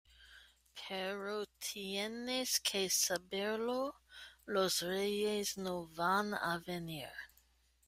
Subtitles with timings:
[0.87, 4.01] pero tienes que saberlo.
[4.47, 7.09] los Reyes no van a venir.